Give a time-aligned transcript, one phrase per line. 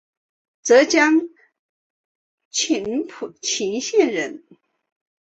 [0.63, 1.13] 浙江
[2.49, 4.43] 鄞县人。